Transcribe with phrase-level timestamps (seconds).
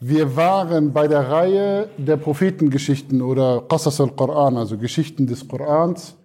[0.00, 6.16] Wir waren bei der Reihe der Prophetengeschichten oder Qasas al-Quran, also Geschichten des Korans,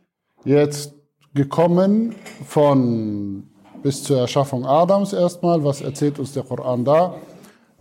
[0.45, 0.93] jetzt
[1.33, 2.15] gekommen
[2.45, 3.49] von
[3.81, 7.15] bis zur Erschaffung Adams erstmal, was erzählt uns der Koran da?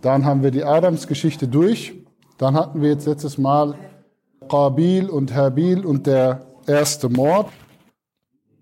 [0.01, 1.93] Dann haben wir die Adams-Geschichte durch.
[2.37, 3.75] Dann hatten wir jetzt letztes Mal
[4.49, 7.49] Qabil und Habil und der erste Mord.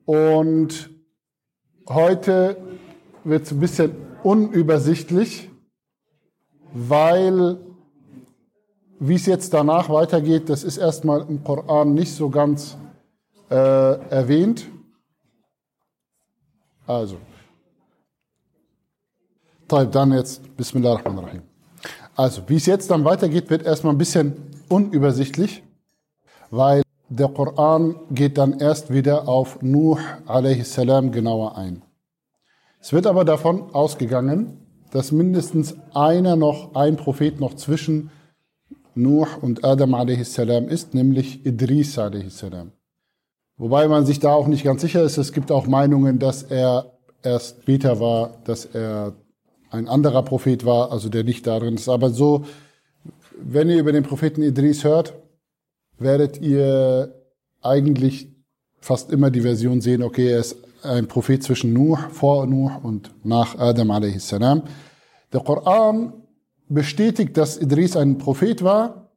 [0.05, 0.91] Und
[1.89, 2.57] heute
[3.23, 5.49] wird es ein bisschen unübersichtlich,
[6.73, 7.57] weil
[8.99, 12.77] wie es jetzt danach weitergeht, das ist erstmal im Koran nicht so ganz
[13.49, 14.67] äh, erwähnt.
[16.85, 17.17] Also,
[19.67, 21.41] dann jetzt Bismillah ar-Rahman ar-Rahim.
[22.15, 24.35] Also, wie es jetzt dann weitergeht, wird erstmal ein bisschen
[24.69, 25.63] unübersichtlich,
[26.51, 30.75] weil der Koran geht dann erst wieder auf Nuh a.s.
[30.75, 31.81] genauer ein.
[32.81, 34.57] Es wird aber davon ausgegangen,
[34.91, 38.09] dass mindestens einer noch, ein Prophet noch zwischen
[38.95, 40.37] Nuh und Adam a.s.
[40.37, 42.45] ist, nämlich Idris a.s.
[43.57, 45.17] Wobei man sich da auch nicht ganz sicher ist.
[45.17, 49.13] Es gibt auch Meinungen, dass er erst später war, dass er
[49.69, 51.87] ein anderer Prophet war, also der nicht darin ist.
[51.87, 52.45] Aber so,
[53.39, 55.13] wenn ihr über den Propheten Idris hört,
[55.99, 57.13] werdet ihr
[57.61, 58.27] eigentlich
[58.79, 63.11] fast immer die Version sehen, okay, er ist ein Prophet zwischen Nuh, vor Nuh und
[63.23, 64.29] nach Adam a.s.
[64.29, 66.13] Der Koran
[66.67, 69.11] bestätigt, dass Idris ein Prophet war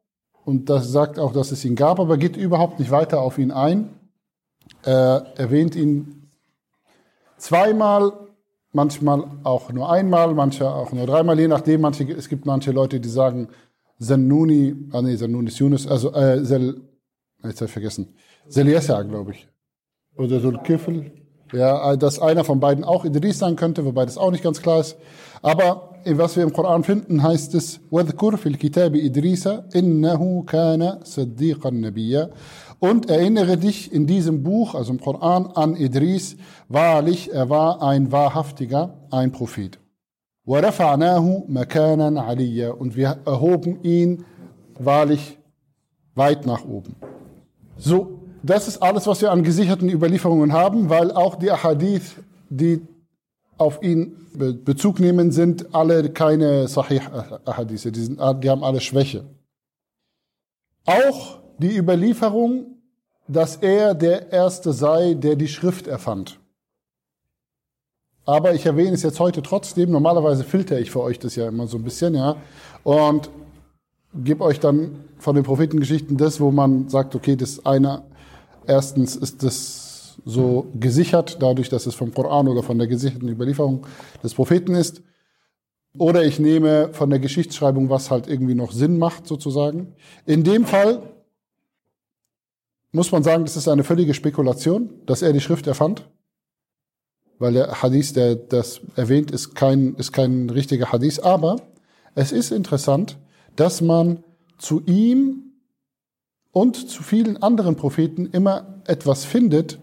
[0.45, 3.51] und das sagt auch, dass es ihn gab, aber geht überhaupt nicht weiter auf ihn
[3.51, 3.91] ein.
[4.83, 6.31] Er erwähnt ihn
[7.39, 8.13] zweimal,
[8.73, 11.81] manchmal auch nur einmal, manche auch nur dreimal, je nachdem.
[11.81, 13.49] Manche, es gibt manche Leute, die sagen,
[13.99, 16.81] Zannuni, ah nee, Zannuni ist Yunus, also äh, Zel,
[17.43, 18.15] jetzt habe ich vergessen,
[18.49, 19.49] Zeliesa, glaube ich.
[20.17, 21.24] Oder Zulkifl.
[21.52, 24.82] Ja, dass einer von beiden auch Idris sein könnte, wobei das auch nicht ganz klar
[24.82, 24.98] ist.
[25.42, 31.72] Aber was wir im Koran finden, heißt es, وَذْكُرْ فِي الْكِتَابِ إِدْرِيسَ إِنَّهُ كَانَ صَدِّيقًا
[31.72, 32.30] نَبِيًّا
[32.80, 36.38] Und erinnere dich in diesem Buch, also im Koran, an Idris,
[36.70, 39.80] wahrlich, er war ein wahrhaftiger, ein Prophet.
[40.48, 44.26] وَرَفَعْنَاهُ مَكَانًا عَلِيًّا Und wir erhoben ihn
[44.78, 45.38] wahrlich
[46.16, 46.96] weit nach oben.
[47.78, 52.17] So, das ist alles, was wir an gesicherten Überlieferungen haben, weil auch die Ahadith,
[52.51, 52.83] die
[53.57, 57.01] auf ihn Bezug nehmen, sind alle keine Sahih
[57.47, 59.25] Ahadith, die, die haben alle Schwäche.
[60.85, 62.67] Auch die Überlieferung,
[63.29, 66.39] dass er der Erste sei, der die Schrift erfand.
[68.27, 69.91] Aber ich erwähne es jetzt heute trotzdem.
[69.91, 72.37] Normalerweise filter ich für euch das ja immer so ein bisschen, ja.
[72.83, 73.31] Und
[74.15, 78.05] gebe euch dann von den Prophetengeschichten das, wo man sagt, okay, das ist einer
[78.67, 83.87] Erstens ist es so gesichert, dadurch, dass es vom Koran oder von der gesicherten Überlieferung
[84.23, 85.03] des Propheten ist.
[85.97, 89.95] Oder ich nehme von der Geschichtsschreibung, was halt irgendwie noch Sinn macht, sozusagen.
[90.27, 91.03] In dem Fall
[92.91, 96.09] muss man sagen, das ist eine völlige Spekulation, dass er die Schrift erfand.
[97.39, 101.21] Weil der Hadith, der das erwähnt, ist kein, ist kein richtiger Hadith.
[101.21, 101.57] Aber
[102.15, 103.19] es ist interessant,
[103.57, 104.23] dass man
[104.59, 105.44] zu ihm
[106.55, 109.79] und zu vielen anderen Propheten immer etwas findet,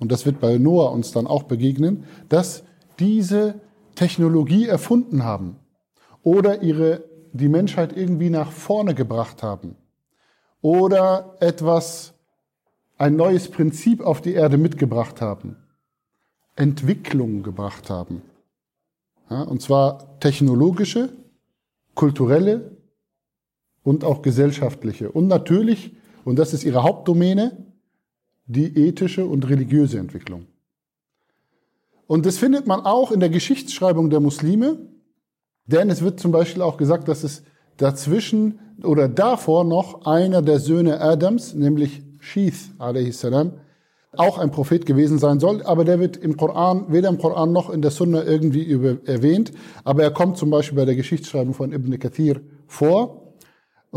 [0.00, 2.64] und das wird bei Noah uns dann auch begegnen, dass
[2.98, 3.60] diese
[3.94, 5.56] Technologie erfunden haben
[6.22, 9.76] oder ihre, die Menschheit irgendwie nach vorne gebracht haben
[10.60, 12.14] oder etwas,
[12.96, 15.56] ein neues Prinzip auf die Erde mitgebracht haben,
[16.56, 18.22] Entwicklung gebracht haben.
[19.30, 21.10] Ja, und zwar technologische,
[21.94, 22.77] kulturelle
[23.88, 25.10] und auch gesellschaftliche.
[25.10, 27.56] Und natürlich, und das ist ihre Hauptdomäne,
[28.44, 30.44] die ethische und religiöse Entwicklung.
[32.06, 34.78] Und das findet man auch in der Geschichtsschreibung der Muslime,
[35.64, 37.44] denn es wird zum Beispiel auch gesagt, dass es
[37.78, 43.26] dazwischen oder davor noch einer der Söhne Adams, nämlich Sheeth a.s.,
[44.18, 47.70] auch ein Prophet gewesen sein soll, aber der wird im Koran, weder im Koran noch
[47.70, 49.52] in der Sunna irgendwie über, erwähnt,
[49.82, 53.27] aber er kommt zum Beispiel bei der Geschichtsschreibung von Ibn Kathir vor.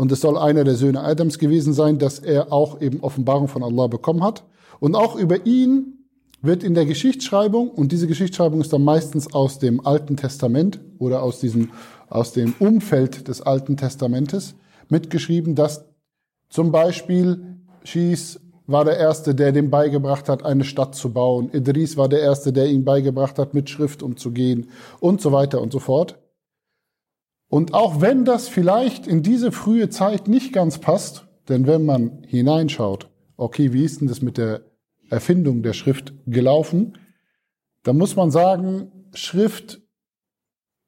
[0.02, 3.62] Und es soll einer der Söhne Adams gewesen sein, dass er auch eben Offenbarung von
[3.62, 4.42] Allah bekommen hat.
[4.80, 6.08] Und auch über ihn
[6.40, 11.22] wird in der Geschichtsschreibung, und diese Geschichtsschreibung ist dann meistens aus dem Alten Testament oder
[11.22, 11.70] aus diesem,
[12.08, 14.56] aus dem Umfeld des Alten Testamentes
[14.88, 15.84] mitgeschrieben, dass
[16.48, 21.48] zum Beispiel Schieß war der Erste, der dem beigebracht hat, eine Stadt zu bauen.
[21.52, 24.68] Idris war der Erste, der ihm beigebracht hat, mit Schrift umzugehen
[24.98, 26.18] und so weiter und so fort.
[27.52, 32.22] Und auch wenn das vielleicht in diese frühe Zeit nicht ganz passt, denn wenn man
[32.26, 34.62] hineinschaut, okay, wie ist denn das mit der
[35.10, 36.96] Erfindung der Schrift gelaufen,
[37.82, 39.82] dann muss man sagen, Schrift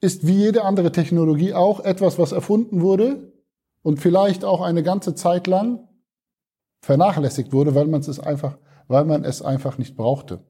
[0.00, 3.34] ist wie jede andere Technologie auch etwas, was erfunden wurde
[3.82, 5.86] und vielleicht auch eine ganze Zeit lang
[6.80, 8.56] vernachlässigt wurde, weil man es einfach,
[8.88, 10.42] weil man es einfach nicht brauchte.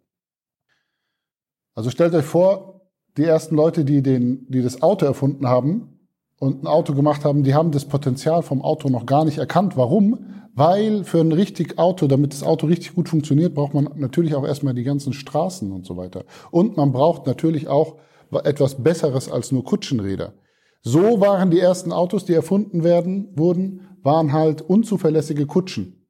[1.75, 2.83] Also stellt euch vor,
[3.17, 5.91] die ersten Leute, die den, die das Auto erfunden haben
[6.39, 9.77] und ein Auto gemacht haben, die haben das Potenzial vom Auto noch gar nicht erkannt.
[9.77, 10.27] Warum?
[10.55, 14.45] Weil für ein richtig Auto, damit das Auto richtig gut funktioniert, braucht man natürlich auch
[14.45, 16.25] erstmal die ganzen Straßen und so weiter.
[16.51, 17.97] Und man braucht natürlich auch
[18.45, 20.35] etwas Besseres als nur Kutschenräder.
[20.83, 26.07] So waren die ersten Autos, die erfunden werden, wurden, waren halt unzuverlässige Kutschen.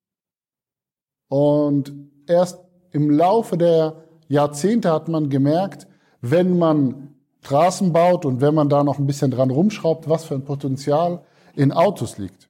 [1.29, 1.95] Und
[2.27, 2.59] erst
[2.91, 5.87] im Laufe der Jahrzehnte hat man gemerkt,
[6.21, 7.14] wenn man
[7.45, 11.27] Straßen baut und wenn man da noch ein bisschen dran rumschraubt, was für ein Potenzial
[11.55, 12.49] in Autos liegt.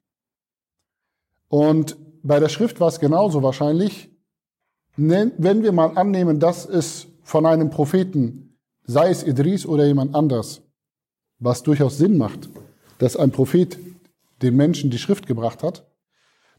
[1.49, 4.13] Und bei der Schrift war es genauso wahrscheinlich.
[4.97, 10.63] Wenn wir mal annehmen, dass es von einem Propheten, sei es Idris oder jemand anders,
[11.41, 12.49] was durchaus Sinn macht,
[12.99, 13.77] dass ein Prophet
[14.43, 15.91] den Menschen die Schrift gebracht hat,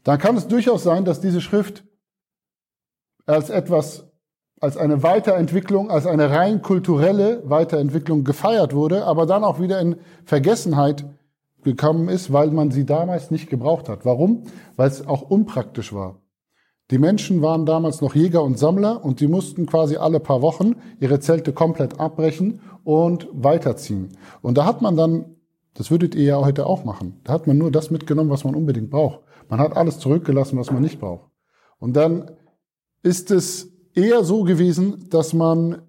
[0.04, 1.84] dann kann es durchaus sein, dass diese Schrift
[3.24, 4.04] als etwas,
[4.60, 9.96] als eine Weiterentwicklung, als eine rein kulturelle Weiterentwicklung gefeiert wurde, aber dann auch wieder in
[10.24, 11.04] Vergessenheit
[11.62, 14.04] gekommen ist, weil man sie damals nicht gebraucht hat.
[14.04, 14.44] Warum?
[14.76, 16.22] Weil es auch unpraktisch war.
[16.90, 20.76] Die Menschen waren damals noch Jäger und Sammler und die mussten quasi alle paar Wochen
[21.00, 24.16] ihre Zelte komplett abbrechen und weiterziehen.
[24.40, 25.36] Und da hat man dann,
[25.74, 28.54] das würdet ihr ja heute auch machen, da hat man nur das mitgenommen, was man
[28.54, 29.20] unbedingt braucht.
[29.48, 31.28] Man hat alles zurückgelassen, was man nicht braucht.
[31.78, 32.30] Und dann
[33.02, 35.82] ist es eher so gewesen, dass man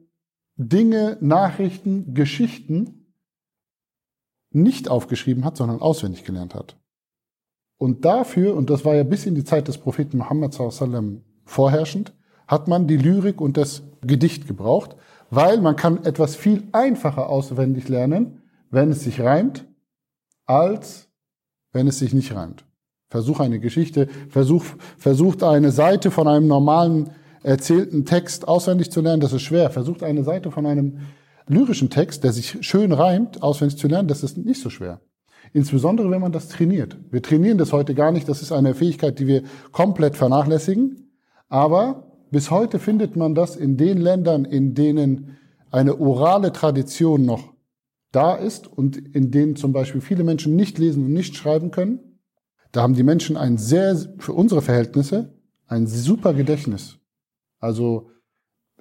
[0.56, 3.13] Dinge, Nachrichten, Geschichten
[4.51, 6.77] nicht aufgeschrieben hat, sondern auswendig gelernt hat.
[7.77, 12.13] Und dafür, und das war ja bis in die Zeit des Propheten Muhammad sallam vorherrschend,
[12.48, 14.95] hat man die Lyrik und das Gedicht gebraucht,
[15.30, 19.65] weil man kann etwas viel einfacher auswendig lernen, wenn es sich reimt,
[20.45, 21.09] als
[21.71, 22.65] wenn es sich nicht reimt.
[23.09, 24.65] Versuch eine Geschichte, versuch,
[24.98, 27.12] versucht eine Seite von einem normalen
[27.43, 29.69] erzählten Text auswendig zu lernen, das ist schwer.
[29.69, 30.99] Versucht eine Seite von einem
[31.47, 35.01] lyrischen Text, der sich schön reimt, auswendig zu lernen, das ist nicht so schwer.
[35.53, 36.97] Insbesondere, wenn man das trainiert.
[37.09, 38.27] Wir trainieren das heute gar nicht.
[38.27, 41.09] Das ist eine Fähigkeit, die wir komplett vernachlässigen.
[41.47, 45.37] Aber bis heute findet man das in den Ländern, in denen
[45.71, 47.53] eine orale Tradition noch
[48.11, 51.99] da ist und in denen zum Beispiel viele Menschen nicht lesen und nicht schreiben können.
[52.71, 55.33] Da haben die Menschen ein sehr, für unsere Verhältnisse,
[55.67, 56.96] ein super Gedächtnis.
[57.59, 58.09] Also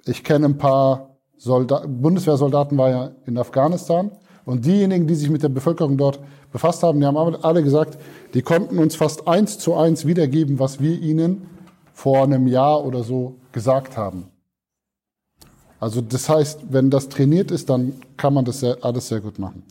[0.05, 4.11] ich kenne ein paar Soldaten, Bundeswehrsoldaten war ja in Afghanistan
[4.45, 6.19] und diejenigen, die sich mit der Bevölkerung dort
[6.51, 7.97] befasst haben, die haben alle gesagt,
[8.33, 11.49] die konnten uns fast eins zu eins wiedergeben, was wir ihnen
[11.93, 14.31] vor einem Jahr oder so gesagt haben.
[15.79, 19.37] Also das heißt, wenn das trainiert ist, dann kann man das sehr, alles sehr gut
[19.37, 19.63] machen.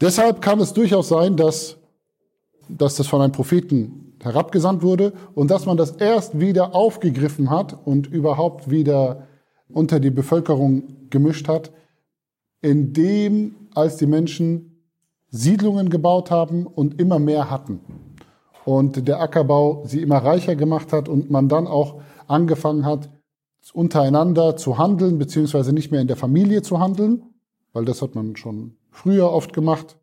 [0.00, 1.76] Deshalb kann es durchaus sein, dass,
[2.68, 7.86] dass das von einem Propheten herabgesandt wurde und dass man das erst wieder aufgegriffen hat
[7.86, 9.26] und überhaupt wieder
[9.68, 11.72] unter die Bevölkerung gemischt hat,
[12.60, 14.84] indem als die Menschen
[15.28, 17.80] Siedlungen gebaut haben und immer mehr hatten.
[18.64, 23.10] Und der Ackerbau sie immer reicher gemacht hat und man dann auch angefangen hat,
[23.72, 27.22] untereinander zu handeln, beziehungsweise nicht mehr in der Familie zu handeln,
[27.72, 29.96] weil das hat man schon früher oft gemacht.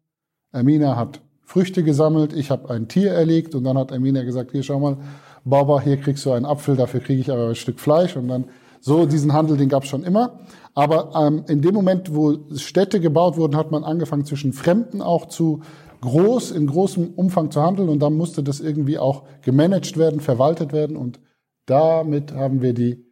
[0.52, 4.64] Amina hat Früchte gesammelt, ich habe ein Tier erlegt und dann hat Amina gesagt, hier
[4.64, 4.98] schau mal,
[5.46, 8.50] Baba, hier kriegst du einen Apfel, dafür kriege ich aber ein Stück Fleisch und dann
[8.82, 10.42] so diesen Handel, den gab es schon immer.
[10.74, 15.28] Aber ähm, in dem Moment, wo Städte gebaut wurden, hat man angefangen zwischen Fremden auch
[15.28, 15.62] zu
[16.02, 20.74] groß, in großem Umfang zu handeln und dann musste das irgendwie auch gemanagt werden, verwaltet
[20.74, 21.22] werden und
[21.66, 23.06] damit haben wir die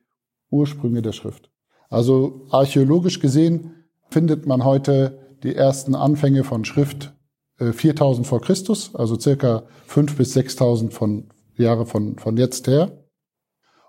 [0.51, 1.50] Ursprünge der Schrift.
[1.89, 7.14] Also archäologisch gesehen findet man heute die ersten Anfänge von Schrift
[7.57, 13.05] 4000 äh, vor Christus, also circa 5 bis 6000 von Jahre von, von jetzt her.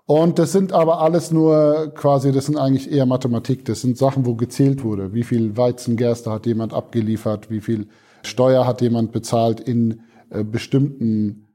[0.05, 3.65] Und das sind aber alles nur quasi, das sind eigentlich eher Mathematik.
[3.65, 5.13] Das sind Sachen, wo gezählt wurde.
[5.13, 7.49] Wie viel Weizengerste hat jemand abgeliefert?
[7.49, 7.89] Wie viel
[8.23, 11.47] Steuer hat jemand bezahlt in äh, bestimmten,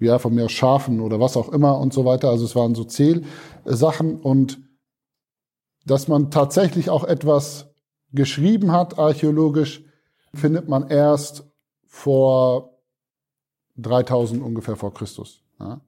[0.00, 2.30] ja, von mir aus Schafen oder was auch immer und so weiter.
[2.30, 4.60] Also es waren so Zählsachen und
[5.86, 7.72] dass man tatsächlich auch etwas
[8.12, 9.84] geschrieben hat, archäologisch,
[10.34, 11.49] findet man erst
[11.90, 12.78] vor
[13.76, 15.42] 3000 ungefähr vor Christus.
[15.58, 15.80] Ja.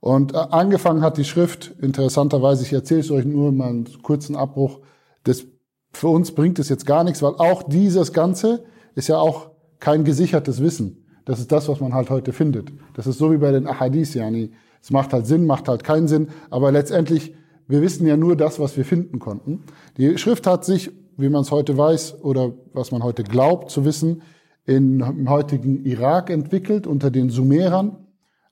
[0.00, 4.36] Und äh, angefangen hat die Schrift, interessanterweise, ich erzähle es euch nur mal einen kurzen
[4.36, 4.80] Abbruch,
[5.22, 5.46] das,
[5.92, 10.04] für uns bringt es jetzt gar nichts, weil auch dieses Ganze ist ja auch kein
[10.04, 11.06] gesichertes Wissen.
[11.24, 12.70] Das ist das, was man halt heute findet.
[12.92, 14.52] Das ist so wie bei den Ahadis, yani.
[14.82, 17.34] Es macht halt Sinn, macht halt keinen Sinn, aber letztendlich,
[17.66, 19.62] wir wissen ja nur das, was wir finden konnten.
[19.96, 23.84] Die Schrift hat sich wie man es heute weiß oder was man heute glaubt zu
[23.84, 24.22] wissen,
[24.66, 27.96] in, im heutigen Irak entwickelt unter den Sumerern,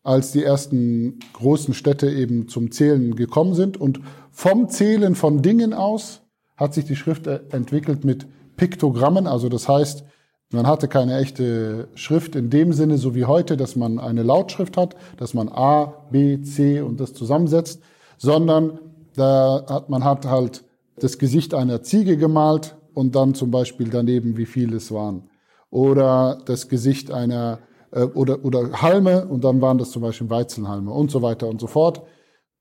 [0.03, 3.77] als die ersten großen Städte eben zum Zählen gekommen sind.
[3.77, 4.01] Und
[4.31, 6.23] vom Zählen von Dingen aus
[6.57, 8.27] hat sich die Schrift entwickelt mit
[8.57, 9.27] Piktogrammen.
[9.27, 10.05] Also das heißt,
[10.51, 14.77] man hatte keine echte Schrift in dem Sinne, so wie heute, dass man eine Lautschrift
[14.77, 17.81] hat, dass man A, B, C und das zusammensetzt,
[18.19, 18.79] sondern
[19.17, 20.65] da hat man hat halt
[20.97, 25.31] das Gesicht einer Ziege gemalt und dann zum Beispiel daneben, wie viele es waren.
[25.73, 27.59] Oder das Gesicht einer
[27.93, 31.61] äh, oder, oder Halme und dann waren das zum Beispiel Weizenhalme und so weiter und
[31.61, 32.03] so fort.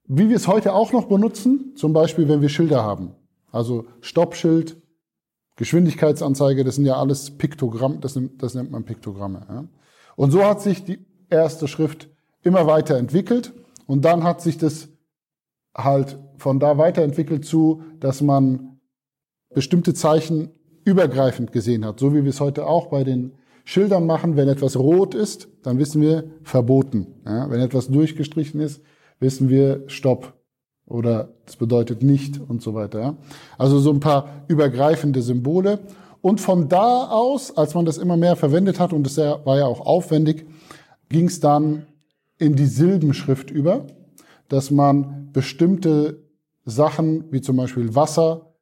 [0.05, 3.15] Wie wir es heute auch noch benutzen, zum Beispiel, wenn wir Schilder haben.
[3.51, 4.77] Also Stoppschild,
[5.57, 9.45] Geschwindigkeitsanzeige, das sind ja alles Piktogramm, das, nimmt, das nennt man Piktogramme.
[9.47, 9.65] Ja.
[10.15, 12.09] Und so hat sich die erste Schrift
[12.43, 13.53] immer weiter entwickelt
[13.87, 14.87] und dann hat sich das
[15.75, 18.79] halt von da weiterentwickelt zu, dass man
[19.53, 20.49] bestimmte Zeichen
[20.83, 23.33] übergreifend gesehen hat, so wie wir es heute auch bei den
[23.63, 24.35] Schildern machen.
[24.35, 27.07] Wenn etwas rot ist, dann wissen wir verboten.
[27.25, 28.81] Ja, wenn etwas durchgestrichen ist,
[29.19, 30.33] wissen wir Stopp
[30.85, 32.99] oder das bedeutet nicht und so weiter.
[32.99, 33.17] Ja.
[33.57, 35.79] Also so ein paar übergreifende Symbole.
[36.21, 39.65] Und von da aus, als man das immer mehr verwendet hat, und das war ja
[39.65, 40.45] auch aufwendig,
[41.09, 41.87] ging es dann
[42.37, 43.87] in die Silbenschrift über,
[44.47, 46.23] dass man bestimmte
[46.65, 48.53] Sachen, wie zum Beispiel Wasser,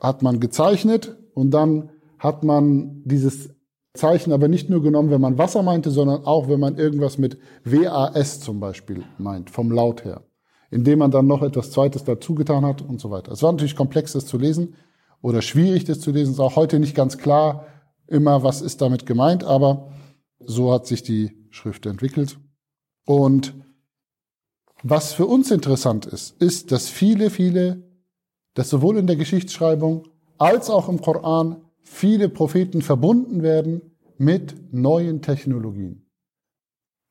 [0.00, 3.48] hat man gezeichnet und dann hat man dieses
[3.94, 7.38] Zeichen aber nicht nur genommen, wenn man Wasser meinte, sondern auch, wenn man irgendwas mit
[7.64, 10.22] WAS zum Beispiel meint, vom Laut her.
[10.70, 13.32] Indem man dann noch etwas Zweites dazugetan hat und so weiter.
[13.32, 14.74] Es war natürlich komplex, das zu lesen
[15.22, 16.32] oder schwierig, das zu lesen.
[16.32, 17.66] Es ist auch heute nicht ganz klar
[18.06, 19.90] immer, was ist damit gemeint, aber
[20.38, 22.38] so hat sich die Schrift entwickelt.
[23.06, 23.54] Und
[24.82, 27.82] was für uns interessant ist, ist, dass viele, viele,
[28.52, 30.09] dass sowohl in der Geschichtsschreibung
[30.40, 33.82] als auch im Koran viele Propheten verbunden werden
[34.16, 36.06] mit neuen Technologien.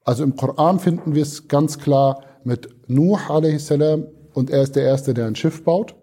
[0.04, 3.72] Also im Koran finden wir es ganz klar mit Nuh a.s.
[3.72, 5.96] und er ist der Erste, der ein Schiff baut.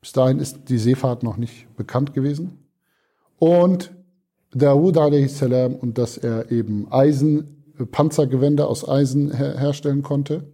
[0.00, 2.68] Bis dahin ist die Seefahrt noch nicht bekannt gewesen.
[3.38, 3.92] Und
[4.52, 5.42] Dawud a.s.
[5.42, 10.52] und dass er eben Eisen Panzergewände aus Eisen her herstellen konnte.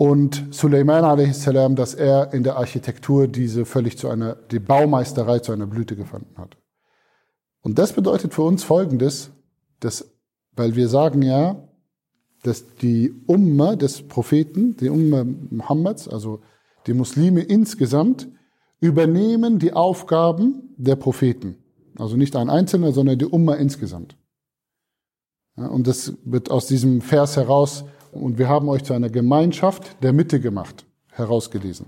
[0.00, 5.52] Und Suleiman a.s., dass er in der Architektur diese völlig zu einer, die Baumeisterei zu
[5.52, 6.56] einer Blüte gefunden hat.
[7.60, 9.30] Und das bedeutet für uns Folgendes,
[9.78, 10.10] dass,
[10.56, 11.68] weil wir sagen ja,
[12.42, 16.40] dass die Umma des Propheten, die Umma Muhammads, also
[16.86, 18.26] die Muslime insgesamt,
[18.80, 21.58] übernehmen die Aufgaben der Propheten.
[21.98, 24.16] Also nicht ein Einzelner, sondern die Umma insgesamt.
[25.56, 30.12] Und das wird aus diesem Vers heraus, und wir haben euch zu einer Gemeinschaft der
[30.12, 31.86] Mitte gemacht, herausgelesen.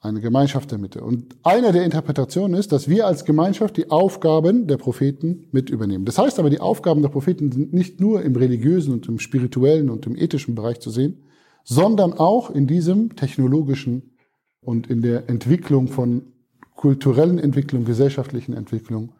[0.00, 1.02] Eine Gemeinschaft der Mitte.
[1.02, 6.04] Und eine der Interpretationen ist, dass wir als Gemeinschaft die Aufgaben der Propheten mit übernehmen.
[6.04, 9.90] Das heißt aber, die Aufgaben der Propheten sind nicht nur im religiösen und im spirituellen
[9.90, 11.22] und im ethischen Bereich zu sehen,
[11.62, 14.16] sondern auch in diesem technologischen
[14.60, 16.32] und in der Entwicklung von
[16.74, 19.12] kulturellen Entwicklung, gesellschaftlichen Entwicklung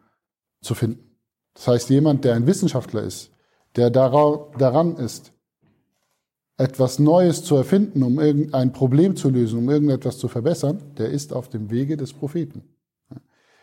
[0.61, 1.12] zu finden.
[1.53, 3.31] Das heißt, jemand, der ein Wissenschaftler ist,
[3.75, 5.33] der daran ist,
[6.57, 11.33] etwas Neues zu erfinden, um irgendein Problem zu lösen, um irgendetwas zu verbessern, der ist
[11.33, 12.63] auf dem Wege des Propheten.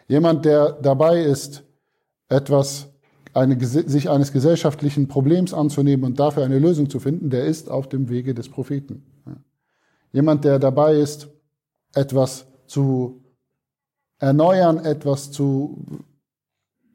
[0.09, 1.62] Jemand, der dabei ist,
[2.28, 2.88] etwas,
[3.32, 7.88] eine, sich eines gesellschaftlichen Problems anzunehmen und dafür eine Lösung zu finden, der ist auf
[7.88, 9.04] dem Wege des Propheten.
[10.12, 11.28] Jemand, der dabei ist,
[11.94, 13.23] etwas zu
[14.18, 15.85] erneuern, etwas zu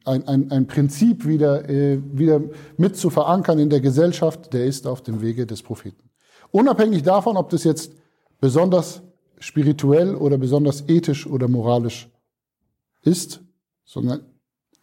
[0.06, 2.42] ein, ein, ein Prinzip wieder, äh, wieder
[2.78, 6.10] mit zu verankern in der Gesellschaft, der ist auf dem Wege des Propheten.
[6.52, 7.92] Unabhängig davon, ob das jetzt
[8.40, 9.02] besonders
[9.40, 12.10] spirituell oder besonders ethisch oder moralisch
[13.02, 13.42] ist,
[13.84, 14.22] sondern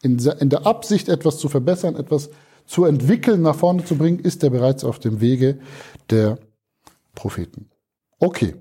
[0.03, 2.31] in, in der Absicht, etwas zu verbessern, etwas
[2.67, 5.61] zu entwickeln, nach vorne zu bringen, ist er bereits auf dem Wege
[6.11, 6.39] der
[7.15, 7.71] Propheten.
[8.19, 8.57] Okay.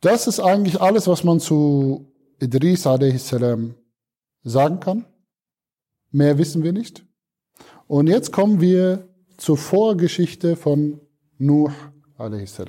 [0.00, 3.34] Das ist eigentlich alles, was man zu Idris a.s
[4.42, 5.04] sagen kann.
[6.10, 7.04] Mehr wissen wir nicht.
[7.86, 11.00] Und jetzt kommen wir zur Vorgeschichte von
[11.38, 11.70] Nuh
[12.16, 12.62] a.s.